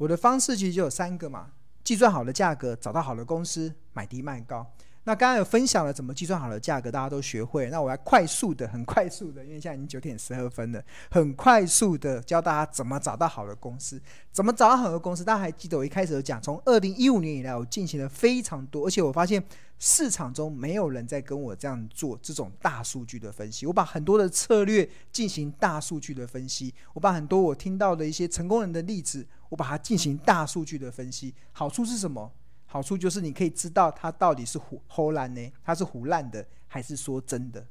[0.00, 1.50] 我的方式其实就有三个嘛：
[1.84, 4.66] 计算好的价格，找到好的公司，买低卖高。
[5.04, 7.70] 那刚刚有分享了怎么计算好的价格，大家都学会。
[7.70, 15.24] 那我来快速的、很快速的，因为现在已经九点十二分了，很快速的教大家怎么找到好的公司，怎么找到好的公司。
[15.24, 19.42] 大家还记得我一开始讲，从二零一五年以来，我进行了非常多，而且我发现
[19.78, 23.64] 市场中没有人在跟我这样做这种大数据的分析。
[23.64, 31.34] 我把很多的策略进行大数据的分析，我把很多我听到的一些成功人的例子，我把它进行大数据的分析。
[31.52, 32.30] 好处是什么？
[32.72, 37.66] 好处就是你可以知道他到底是胡胡烂呢，他是胡烂的还是说真的？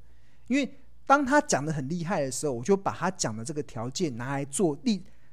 [0.48, 4.92] 因为当他讲得很厉害的时候，我就把他讲的这个条件拿来做大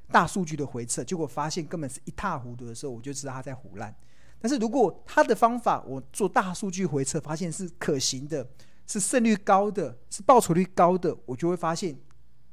[0.09, 3.93] 大数据的回测，结果发现根本是一塌糊涂的时候，我就知道他在胡烂。
[4.39, 8.47] 但是如果他的方法我做大数据回测，发现是可行的，
[8.87, 11.93] 是胜率高的，是报酬率高的，我就会发现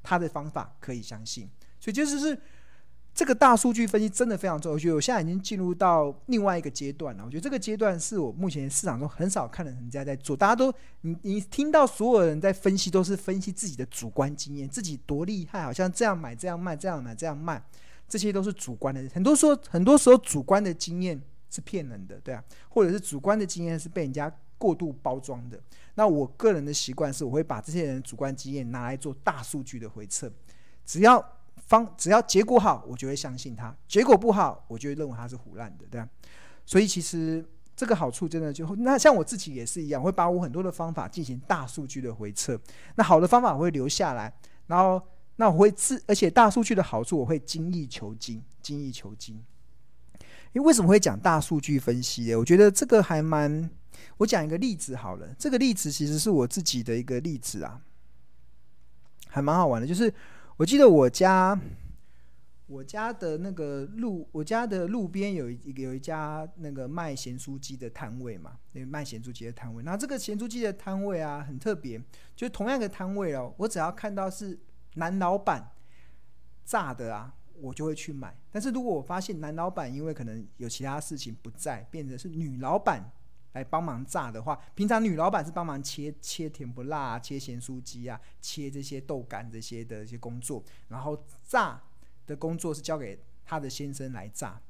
[0.02, 1.48] 他的方法可以相信。
[1.78, 2.37] 所以就是是。
[3.15, 7.24] 这个大数据分析真的非常重要，我觉得我现在已经进入到另外一个阶段了。
[7.24, 10.37] 我觉得这个阶段是我目前市场中很少看到人家在做。
[10.37, 17.62] 大家都你你听到所有人在分析，都是分析自己的主观经验，自己多厉害，好像这样买这样卖，这样买这样卖，
[18.09, 19.09] 这些都是主观的。
[19.15, 25.60] 很多时候很多时候主观的经验是骗人的，对啊，或者是主观的经验是被人家过度包装的。
[25.95, 30.29] 那我个人的习惯是，我会把这些人主观经验拿来做大数据的回测，
[30.85, 31.24] 只要。
[31.66, 36.09] 方只要结果好，我就会相信他；结果不好，我就会认为他是唬烂的，对吧？
[36.66, 42.60] 所以其实这个好处真的就那像我自己也是一样，会把我很多的方法进行大数据的回测。
[42.96, 44.32] 那好的方法我会留下来，
[44.66, 45.02] 然后
[45.37, 49.42] 那我会自而且大数据的好处我会精益求精，精益求精。
[50.52, 52.37] 因为为什么会讲大数据分析呢？
[52.37, 53.70] 我觉得这个还蛮……
[54.18, 57.80] 我讲一个例子好了，这个例子其实是我自己的一个例子啊，
[59.29, 60.12] 还蛮好玩的，就是。
[60.57, 61.59] 我记得我家，
[62.69, 69.82] 我家的那个路，我家的路边有一有一家那个卖咸酥鸡的摊位嘛，那个卖咸酥鸡的摊位。
[69.82, 72.00] 那这个咸酥鸡的摊位啊，很特别，
[72.37, 74.56] 就同样的摊位哦，我只要看到是
[74.94, 75.72] 男老板
[76.64, 78.32] 炸的啊，我就会去买。
[78.53, 83.10] 但是如果我发现男老板因为可能有其他事情不在，变成是女老板。
[83.54, 91.81] 来帮忙炸的话，平常女老板是帮忙切切甜不辣，切咸酥鸡啊，切这些豆干这些的一些工作，然后炸
[92.26, 94.60] 的工作是交给她的先生来炸。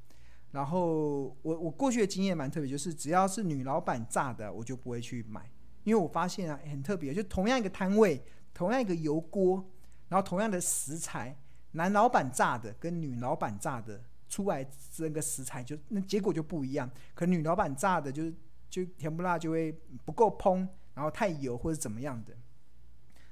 [0.52, 5.50] 然后我我过去的经验蛮特别，就是只要是女老板炸的，我就不会去买，
[5.84, 9.64] 因为我发现啊很特别，就同样一个摊位，同样一个油锅，
[10.08, 11.36] 然后同样的食材，
[11.72, 18.34] 男老板炸的跟女老板炸的出来这个食材就那结果就不一样，可女老板炸的就是。
[18.74, 19.70] 就甜不辣就会
[20.04, 22.34] 不够烹，然后太油或者怎么样的，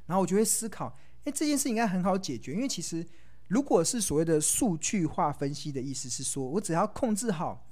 [0.06, 3.04] 然后我就会思考，哎，这件事应该很好解决，因为其实
[3.48, 7.66] 如果是所谓的数据化分析的意思是说，我只要控制好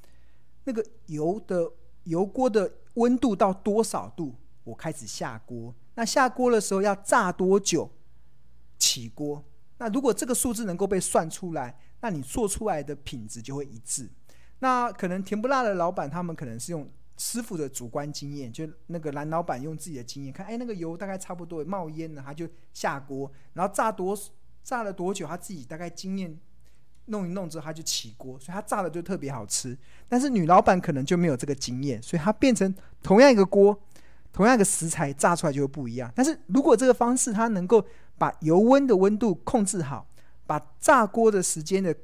[0.64, 1.70] 那个油的
[2.02, 7.88] 油锅的温度到多少度，我开始下锅，那下锅的时候要炸多久
[8.78, 9.44] 起锅，
[9.78, 14.10] 那如果这个数字能够被算出来，那你做出来的品质就会一致。
[14.58, 16.90] 那可能甜不辣的老板他们可能是用。
[17.22, 24.18] 师傅的主观经验，就那个男老板用自己的经验看，哎，那个油大概差不多冒烟了，他就下锅，然后炸多
[24.64, 26.34] 炸了多久，他自己大概经验
[27.06, 29.76] 弄一弄之后，他就起锅，所以他炸的就特别好吃。
[30.08, 33.78] 但是女老板可能就没有这个经验，所以他变成同样一个锅，
[34.32, 36.10] 同样一个食材炸出来就会不一样。
[36.16, 37.84] 但是如果这个方式它能够
[38.16, 40.06] 把油温的温度控制好，
[40.46, 41.94] 把炸锅的时间的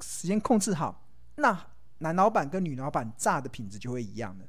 [0.00, 1.04] 时间控制好，
[1.34, 1.66] 那
[1.98, 4.46] 男老板跟女老板炸的品质就会一样的。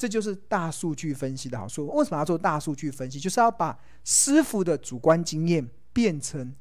[0.00, 1.86] 这就是大数据分析的好处。
[1.88, 3.20] 为什么要做大数据分析？
[3.20, 6.54] 就是要把师傅的主观经验变成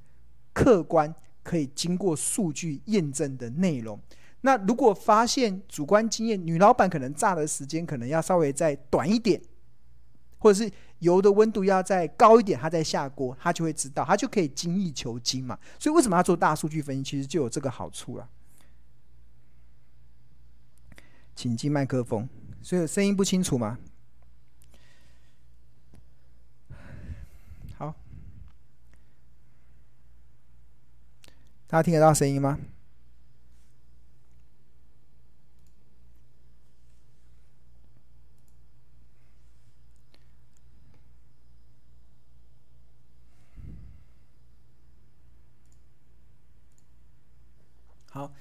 [0.51, 3.97] 客观、可以经过数据验证的内容。
[4.41, 9.41] 那如果发现主观经验，女老板可能炸的时间可能要稍微再短一点，
[10.39, 15.57] 或者是油的温度要再高一点，她再下锅，她就会知道，她就可以精益求精嘛。
[15.79, 17.03] 所以为什么要做大数据分析？
[17.03, 18.27] 其实就有这个好处了。
[21.33, 22.27] 请进麦克风。
[22.61, 23.79] 所以声音不清楚吗？
[27.77, 27.95] 好，
[31.67, 32.59] 大家听得到声音吗？
[48.11, 48.31] 好，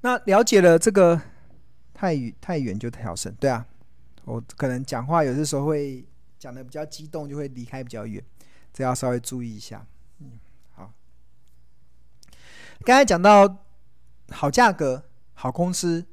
[0.00, 1.20] 那了解了这个。
[1.98, 3.66] 太远太远就调声，对啊，
[4.26, 6.04] 我可能讲话有的时候会
[6.38, 8.22] 讲的比较激动，就会离开比较远，
[8.70, 9.86] 这要稍微注意一下。
[10.18, 10.32] 嗯，
[10.74, 10.92] 好。
[12.84, 13.64] 刚才讲到
[14.28, 15.02] 好价格，
[15.32, 16.04] 好公司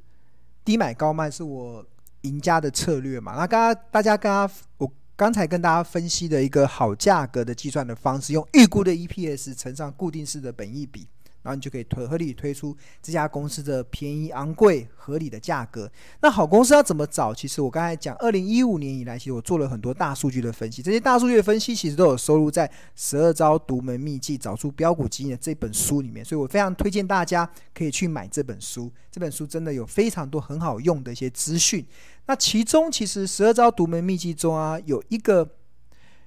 [0.64, 1.86] 低买高卖是我
[2.22, 3.34] 赢家的策略嘛。
[3.36, 11.06] 那刚刚大家刚刚我刚才跟大家分析的一个好价格的计算的方式，用预估的 EPS 乘上固定式的本益比。
[11.44, 15.88] 然后你就可以推合理推出这家公司的便宜、昂贵、合理的价格。
[16.22, 17.34] 那好公司要怎么找？
[17.34, 20.80] 其实我刚才讲，二零一五年以来，其实我做了很多大数据的分析。
[20.80, 26.24] 这些大数据的分析其实都有收录在《十二招独门秘技找出标股基因》的这本书里面。
[26.24, 28.90] 所以我非常推荐大家可以去买这本书。
[29.10, 31.86] 这本书真的有非常多很好用的一些资讯。
[32.24, 35.46] 那其中其实《十二招独门秘技》中啊，有一个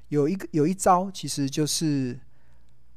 [0.10, 2.20] 有一个有一招，其实就是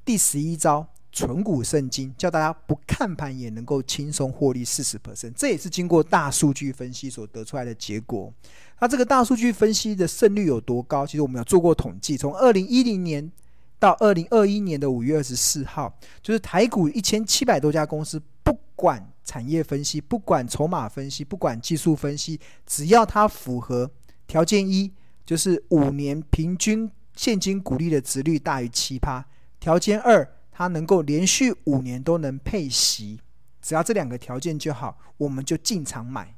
[0.05, 0.87] 第十一招。
[1.13, 8.33] 存股圣经，叫大家不看盘也能够轻松获利四十 percent，这也是经过大数据分析所得出来的结果。
[8.79, 11.05] 那这个大数据分析的胜率有多高？
[11.05, 13.31] 其实我们有做过统计，从二零一零年
[13.79, 23.91] 到二零二一年的五月二十四号，就是台股一千七百多家公司，不管产业分析，不管筹码分析，不管技术分析，只要它符合
[24.27, 24.91] 条件一，
[25.27, 29.27] 就是五年平均现金股利的值率大于七趴，
[29.59, 30.27] 条件二。
[30.61, 33.19] 它能够连续五年都能配息，
[33.63, 36.35] 只要这两个条件就好，我们就进场买，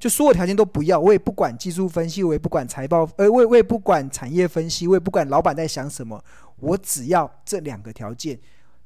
[0.00, 6.20] 就所有条件都不要，我也不管技术分析，我也不管财报，呃，我我也不管产业分析，我也不管老板在想什么，
[6.56, 8.36] 我只要这两个条件，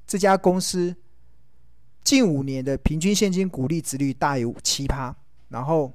[0.07, 0.95] 这家公司
[2.05, 5.17] 近五年的平均现金股利值率大于七趴，
[5.49, 5.91] 然后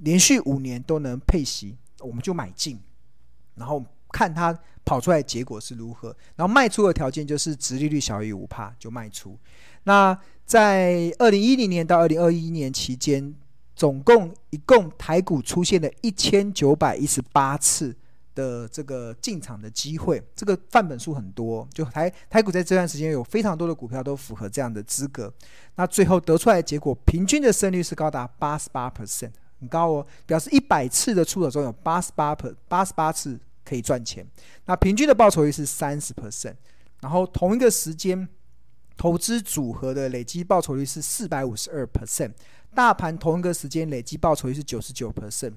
[0.00, 2.80] 连续五年都能配息，我们就买进，
[3.54, 3.84] 然后。
[4.12, 9.36] 看它跑出来结果是如何，然后卖出的条件就是殖利率小于五趴就卖出。
[9.84, 13.34] 那在二零一零年到二零二一年期间，
[13.74, 17.96] 总共一共台股出现了一千九百一十八次
[18.34, 25.32] 的这个进场的机会，这个范本数很多，就台台股在这段时间有非常多的股票都符合这样的资格。
[25.76, 29.30] 那最后得出来的结果，平均的胜率是高达八十八 percent，
[29.60, 32.36] 很高哦，表示一百次的出手中有八十八
[32.68, 33.38] 八十八次。
[33.72, 34.22] 可以赚钱，
[34.66, 36.54] 那平均的报酬率是三十 percent，
[37.00, 38.28] 然后同一个时间
[38.98, 42.32] 投资组合的累积报酬率是四百五十二 percent，
[42.74, 45.54] 大盘同一个时间累积报酬率是九十九 percent。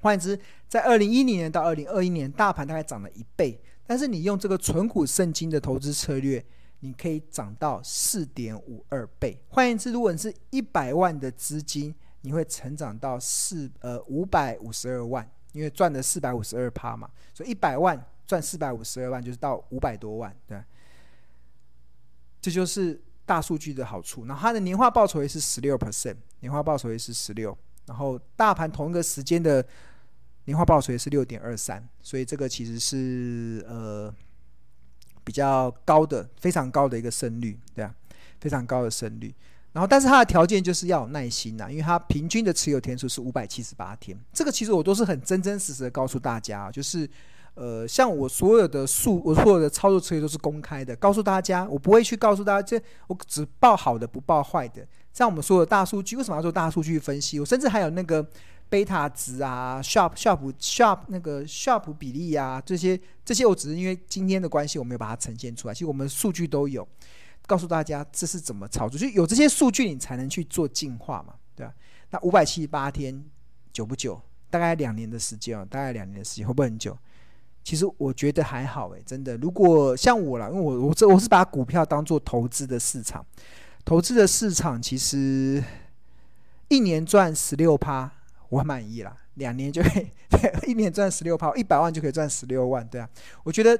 [0.00, 6.44] 换言之，在二零一零年到二零二一年，大盘大概涨了一倍，但是你用这个存股圣经的投资策略，
[6.80, 9.40] 你可以涨到四点五二倍。
[9.50, 15.30] 换言之，如果你是一百万的资金，你会成长到四呃五百五十二万。
[15.56, 20.62] 因为赚了四百五十二趴嘛，所以一百万赚四百五十二万，就是到五百多万，对。
[22.42, 24.26] 这就是大数据的好处。
[24.26, 27.56] 然后它的年化报酬也是十六 percent，年化报酬也是十六。
[27.86, 29.66] 然后大盘同一个时间的
[30.44, 34.14] 年化报酬也是六点二三，所以这个其实是呃
[35.24, 37.94] 比较高的，非常高的一个胜率，对啊，
[38.40, 39.34] 非常高的胜率。
[39.76, 44.18] 然后，但是它的条件就是要有耐心呐，因为它平均的持有天数是五百七十八天。
[44.32, 47.06] 这个其实我都是很真真实实的告诉大家，就是，
[47.52, 54.82] 呃，像我所有的数，我所有的操作策略都是公开的，告诉大家，我不会去告诉大家，这我只报好的，不报坏的。
[55.12, 57.38] 像我们所有的大数据，为什么要做大数据分析？
[57.38, 58.26] 我甚至还有那个
[58.70, 65.74] 贝塔值啊，Sharp Sharp Sharp 那个 Sharp 比例啊，这些这些，我只是因为今天的关系，我没有把它呈现出来。
[65.74, 66.88] 其实我们数据都有。
[67.46, 71.72] 告诉大家这是怎么操作，就有这些数据，你才能去做进化嘛，对吧？
[72.10, 73.24] 那五百七十八天
[73.72, 74.20] 久不久？
[74.50, 76.96] 大概两年的时间哦，大概两年的时间会不会很久？
[77.62, 79.36] 其实我觉得还好诶，真的。
[79.36, 83.24] 如果像我啦，因为我我这我是把股票当做投资的市场，
[83.84, 85.62] 投资的市场其实
[86.68, 88.10] 一年赚十六趴，
[88.48, 89.16] 我很满意啦。
[89.34, 90.06] 两年就可以，
[90.66, 93.08] 一年赚十六趴，一百万就可以赚十六万，对啊，
[93.44, 93.78] 我觉得。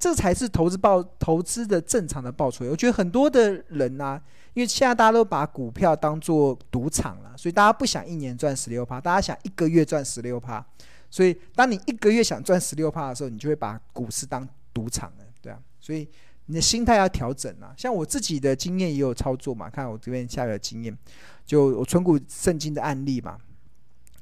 [0.00, 2.64] 这才是投资报投资的正常的报酬。
[2.70, 4.22] 我觉得很多的人呐、啊，
[4.54, 10.64] 因为现在大家都把股票当做赌场了，所以大家不想一年赚十六趴，大家想一个月赚十六趴。
[11.10, 15.58] 所以当你一个月想赚十六趴的时候，你就会把股市当赌场了，对啊。
[15.78, 16.08] 所以
[16.46, 17.74] 你的心态要调整啊。
[17.76, 20.96] 像我自己的经验也有操作嘛，看我这边下面的经验，
[21.44, 23.36] 就我存股圣经的案例嘛。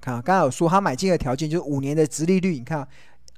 [0.01, 2.89] 看啊，刚才有说他买进的条件就是五年的殖利率，你看啊，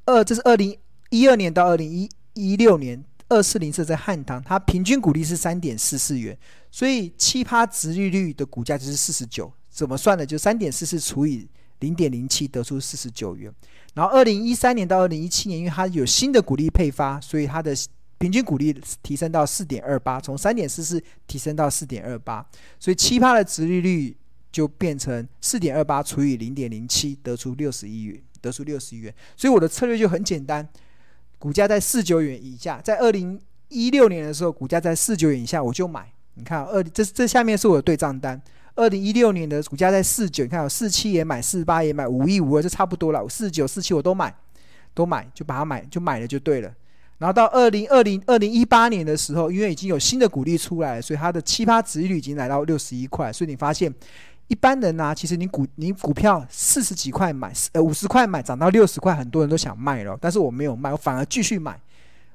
[0.06, 0.74] 二这是二零
[1.10, 2.08] 一二年到二零一。
[2.34, 6.36] 一六年二四零四在汉唐，它平均股利是三点四四元，
[6.70, 9.52] 所以七趴殖利率的股价就是四十九。
[9.68, 10.26] 怎么算的？
[10.26, 13.52] 就三点四四除以零点零七，得出四十九元。
[13.94, 17.72] 然后二零一三年到二零一七年，因为它有新的股利配发，所以它的
[18.18, 22.44] 平均股利提升到四点二八，从三点四四提升到四点二八，
[22.80, 24.16] 所以七趴的殖利率
[24.50, 29.14] 就变成四点二八除以零点零七，得出六十一元，得出六十一元。
[29.36, 30.68] 所以我的策略就很简单。
[31.40, 36.06] 股价在四九元以下，在二零一六年的时候，股价在四九元以下，我就买。
[36.34, 38.38] 你看，二这这下面是我的对账单。
[38.74, 43.26] 二零一六年的股价在四九，你看有四七也买，四八也买，五一五二就差不多了。
[43.26, 44.34] 四九四七我都买，
[44.92, 46.70] 都买就把它买就买了就对了。
[47.16, 53.32] 然后到二零二零二零一八年的时候，因为已经有新的股利出来了，所以它的七趴殖利率已经来到六十一块。
[53.32, 53.92] 所以你发现
[54.50, 61.80] 一般人呢、啊，其实你股你股票四十几块买，呃五十块买涨到六十块，很多人都想卖了，但是我没有卖，我反而继续买。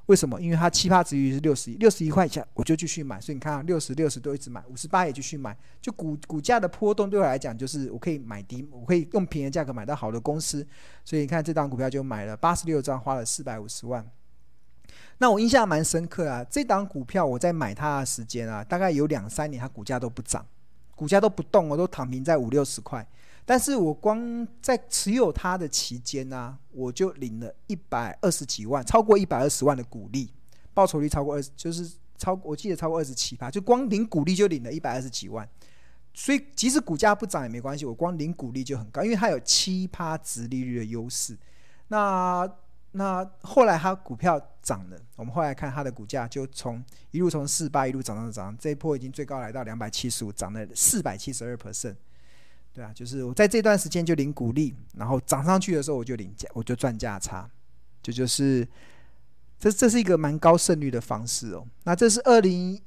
[0.06, 0.40] 为什么？
[0.40, 3.20] 因为它七趴殖利率是六十一，六十一块钱我就继续买。
[3.20, 5.54] 所以你看啊，六十六十都一直买，五十八也继续买。
[5.82, 10.66] 就股股价的波动对我来讲，就是我可以买低，我可以用便宜的价格买到好的公司。
[11.04, 14.02] 所以你看这档股票就买了八十六张，花了四百五十万。
[15.18, 20.46] 那我印象蛮深刻啊，这档股票我在买它的时间啊，大概有两三年，它股价都不涨，
[20.96, 23.06] 股价都不动，我都躺平在五六十块。
[23.44, 30.32] 但是我光在持有它的期间呢、我就领了一百二十几万，超过一百二十万的股利，
[30.74, 31.88] 报酬率超过二十，就是
[32.18, 35.48] 超，我记得超过二十七趴，就光领股利就领了一百二十几万。
[36.12, 41.38] 所以即使股价不涨也没关系，我光领股利就很高，因为它有七趴殖利率的优势。
[41.88, 42.50] 那
[42.96, 51.94] 那后来它股票涨了，我们后来看它的股价就从一路从四八一路涨涨涨，这一波已经最高来到两百七十五，涨了四百七十二 percent，
[52.72, 57.46] 对啊，就是我在这段时间就领股利，然后涨上去的时候我就领价，我就赚价差，
[58.02, 58.66] 这就，就是
[59.58, 61.66] 这这是一个蛮高胜率的方式哦。
[61.84, 62.80] 那这是二零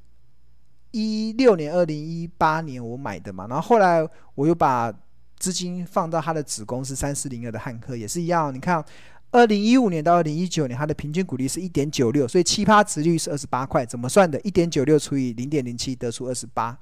[0.90, 4.92] 一六年、二零一八年我买的嘛，然后后来我又把
[5.38, 8.84] 资金放到它的子公司三四零二的汉科，也是一样，你看。
[9.32, 14.40] 二零一五年到二零一九年，它的平均股利是一点九六，所以七趴殖率是二十八块，怎么算的？
[14.42, 16.78] 一点九六除以零点零七，得出二十八。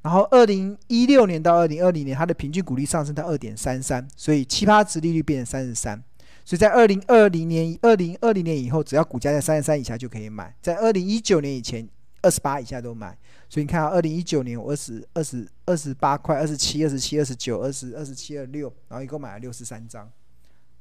[0.00, 6.02] 然后二零一六年到二零二零年，它的平均股利上升到二点三三，所以七趴殖利率变成三十三。
[6.44, 11.86] 所以在二零二零年、二零二零年以后，只要股价在三十三以下就可以买；在二零一九年以前，
[12.22, 13.16] 二十八以下都买。
[13.48, 20.10] 所以你看，二零一九年我二十二十二十八块，二十七、二十七、二十九、二十二十七、二六，然后一共买了六十三张。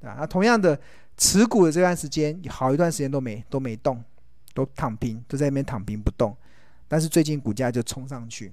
[0.03, 0.79] 啊，那同样的
[1.17, 4.03] 持股的这段时间，好一段时间都没都没动，
[4.53, 6.35] 都躺平，都在那边躺平不动。
[6.87, 8.51] 但是最近股价就冲上去。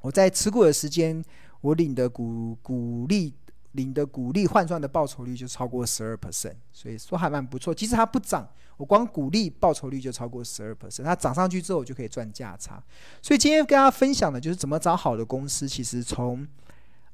[0.00, 1.22] 我在持股的时间，
[1.60, 3.32] 我领的股股利，
[3.72, 7.72] 领的股利换算的报酬率就超过十二 percent，所以说还蛮不错。
[7.72, 11.04] 即使它不涨，我光股利报酬率就超过十二 percent。
[11.04, 12.82] 它涨上去之后，我就可以赚价差。
[13.20, 15.68] 所以今天跟大家分享的就是怎么找好的公司。
[15.68, 16.44] 其实从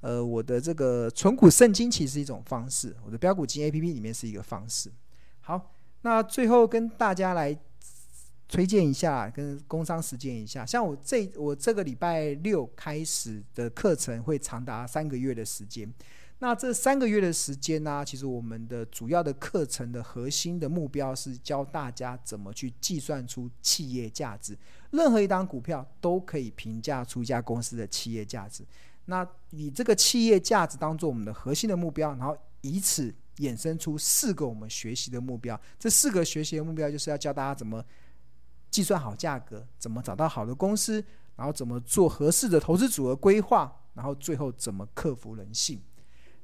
[0.01, 4.91] 呃，我的这个存股圣经其实是一种方式，我的标股金 A P P 里面是一个方式。
[5.41, 7.59] 好，那最后跟大家来
[8.47, 10.65] 推荐一下，跟工商实践一下。
[10.65, 15.93] 像我这我这个礼拜六开始的课程会长达三个月的时间。
[16.41, 24.57] 那这三个月的时间呢，其实我们的主要的课程的核心的目标是教大家怎么去计算出企业价值。
[24.93, 28.63] 任何一档股票都可以评价出一家公司的企业价值。
[29.11, 35.59] 那以这个企业价值当做我们的核心的目标，然后以此衍生出四个我们学习的目标。
[35.79, 37.83] 这四个学习的目标就是要教大家怎么
[38.71, 41.03] 计算好价格，怎么找到好的公司，
[41.37, 45.81] 然后怎么做合适的投资组合规划，然后最后怎么克服人性。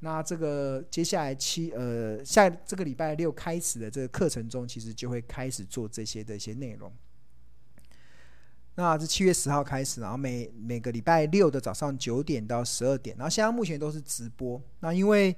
[0.00, 6.90] 那这个接下来七呃下这个礼拜六开始的这个课程中，其实就会开始做这些的一些内容。
[8.76, 14.60] 那是七月十号开始，然后每每个礼拜六的早上九点到十二点，然后现在目前都是直播。
[14.80, 15.34] 那因为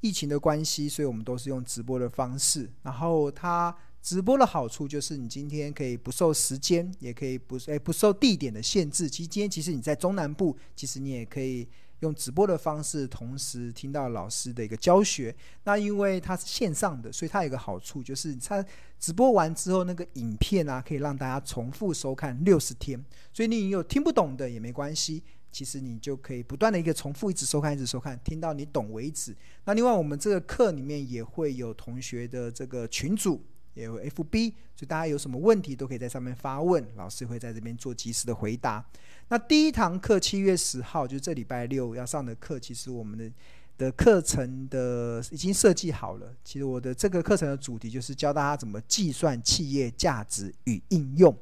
[0.00, 2.70] 疫情的关系，所以我们都是用直播的方式。
[2.82, 9.10] 然后它直播的好处就是，你今天可以不受时间，也可以不诶不受地点的限制。
[9.10, 11.68] 其实今天其实你在中南部，其实你也可以。
[12.00, 15.34] 用直播的方式，同时听到老师的一个教学。
[15.64, 18.64] 那因为它是线上的，所以它有个好处，就是它
[18.98, 23.02] 直播完之后，那个影片啊，可以让大家重复收看六十天。
[23.32, 29.36] 所以你有听不懂的也没关系，其实你就可以不断的一个重复，一直收看，一直收看，听到你懂为止。
[29.64, 33.42] 那另外，我们这个课里面也会有同学的这个群组。
[33.74, 38.82] 也有 FB，所以大家有什么问题都可以在上面发问，老师会在这边做及时的回答。
[39.28, 43.28] 那第一堂课七月十号，就这礼拜六要上的课，其实我们的
[43.76, 46.32] 的课程的已经设计好了。
[46.44, 51.36] 其实我的这个课程的主题就是教大家怎么计算企业价值与应用，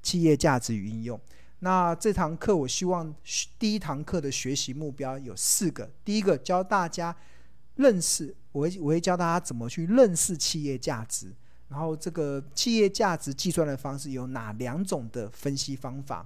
[0.00, 1.20] 企业价值与应用。
[1.58, 3.12] 那这堂课我希望
[3.58, 7.14] 第一堂课的学习目标有四个，第一个教大家
[7.74, 11.32] 认识，我会我会教大家怎么去认识企业价值。
[11.68, 16.24] 然后这个企业价值计算的方式有哪两种的分析方法？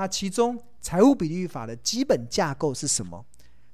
[0.00, 3.22] 那其中财务比率法的基本架构是什么？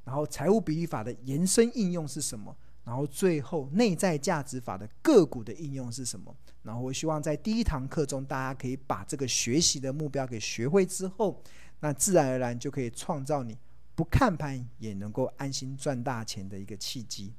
[0.02, 2.52] 然后财务比率法的延伸应用是什么？
[2.83, 6.35] 然后最后内在价值法的个股的应用是什么？
[6.64, 11.40] 然后我希望在第一堂课中，大家可以把这个学习的目标给学会之后，
[11.78, 13.56] 那自然而然就可以创造你
[13.95, 17.33] 不看盘也能够安心赚大钱的一个契机。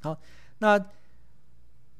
[0.00, 0.20] 好，
[0.58, 0.78] 那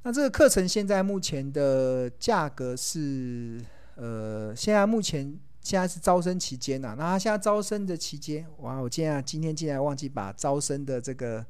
[0.03, 3.65] 那这个课程现在目前的价格是，
[3.95, 11.45] 呃，现在目前现在是招生期间呐、那他现在招生的期间，哇，我今天今天竟然忘记把招生的这个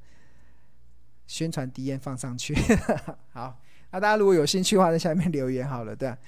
[1.26, 2.54] 宣传 D N 放上去。
[3.32, 3.58] 好，
[3.90, 6.18] 那大家如果有兴趣的话，在下面留言好了，对啊，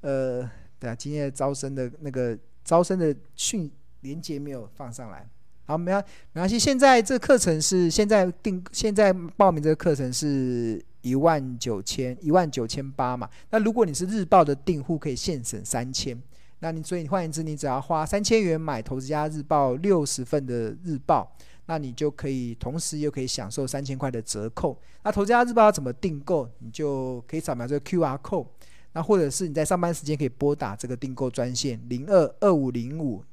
[0.00, 5.24] 呃，对啊，今天的招生的那个招生的讯连接没有放上来。
[5.64, 6.58] 好，没关没关系。
[6.58, 13.30] 现在这课程是现在定，现在报名这个课程是一万九千一万九千八嘛。
[13.50, 16.20] 那如果你是日报的订户，可以现省三千。
[16.60, 21.30] 那你所以换言之，你只要花三千元买《投资家日报》六十份的日报，
[21.66, 24.78] 那你就可以同时又可以享受三千块的折扣。
[25.02, 26.48] 那《投资家日报》要怎么订购？
[26.58, 28.46] 你就可以扫描这个 QR code，
[28.92, 33.24] 那或者是你在上班时间可以拨打这个订购专线零二二五零五。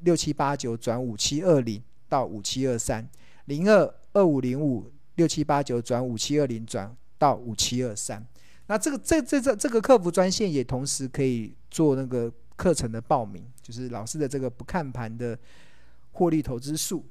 [0.00, 3.08] 六七八九转五七二零到五七二三
[3.46, 8.22] 零二二五零五六七八九转五七二零转到五七二三，
[8.66, 15.38] 那这个这这这这个客服专线也同时可以做那个课程的报名，就是老师的这个不看盘的
[16.12, 17.04] 获利投资术。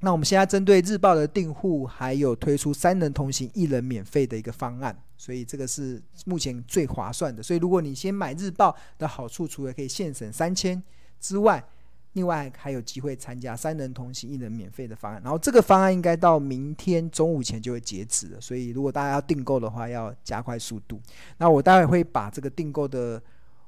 [0.00, 7.40] 那我们现在针对日报的订户，还有推出三人同行一人免费的一个方案，所以这个是目前最划算的。
[7.40, 10.82] 所以如果你先买日报的好处，除了可以现省三千
[11.20, 11.64] 之外，
[12.14, 21.00] 另外还有机会参加三人同行一人免费的方案，然后这个方案应该到明天中午前就会截止了，所以如果大家要订购的话，要加快速度。
[21.38, 23.22] 那我待会会把这个订购的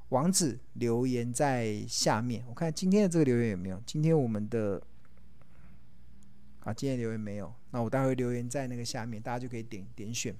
[0.09, 2.45] 网址留言在下面。
[2.47, 3.81] 我看今天的这个留言有没有？
[3.83, 4.79] 今天我们的
[6.59, 10.35] 啊，今天留言没有，那我待会留言在那个下面，大家就可以点点选。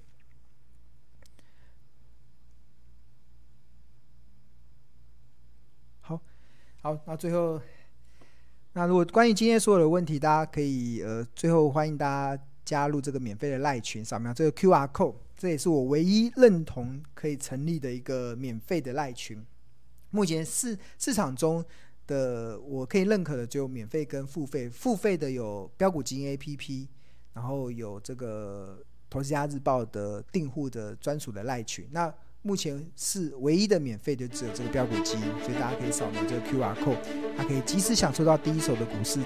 [6.01, 6.21] 好，
[6.83, 7.59] 好，那最后。
[8.77, 19.41] 那如果关于今天所有的问题，大家可以呃，最后欢迎大家加入这个免费的赖群，扫描这个 QR code，这也是我唯一认同可以成立的一个免费的赖群。
[20.09, 21.63] 目前市市场中
[22.05, 26.87] 的我可以认可的只有免费跟付费，付费的有标股基因 APP，
[27.31, 31.87] 然后有这个投资家日报的订户的专属的赖群。
[31.91, 32.13] 那
[32.45, 36.95] 目前是唯一的免费的，只有这个标股基因，所以大家可以扫描这个 QR code，
[37.35, 39.19] 它可以及时享受到第一手的股市。